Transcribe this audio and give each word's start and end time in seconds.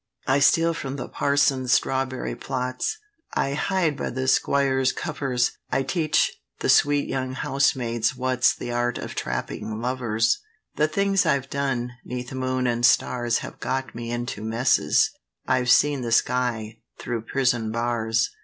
"I 0.25 0.39
steal 0.39 0.73
from 0.73 0.97
th' 0.97 1.11
parson's 1.13 1.73
strawberry 1.73 2.35
plots, 2.35 2.97
I 3.35 3.53
hide 3.53 3.97
by 3.97 4.09
th' 4.09 4.27
squire's 4.27 4.91
covers; 4.91 5.51
I 5.71 5.83
teach 5.83 6.35
the 6.59 6.69
sweet 6.69 7.07
young 7.07 7.33
housemaids 7.33 8.15
what's 8.15 8.55
The 8.55 8.71
art 8.71 8.97
of 8.97 9.13
trapping 9.13 9.79
lovers. 9.79 10.39
"The 10.75 10.87
things 10.87 11.27
I've 11.27 11.51
done 11.51 11.91
'neath 12.03 12.33
moon 12.33 12.65
and 12.65 12.83
stars 12.83 13.37
Have 13.45 13.59
got 13.59 13.93
me 13.93 14.09
into 14.09 14.41
messes: 14.41 15.11
I've 15.45 15.69
seen 15.69 16.01
the 16.01 16.11
sky 16.11 16.79
through 16.97 17.25
prison 17.31 17.71
bars. 17.71 18.31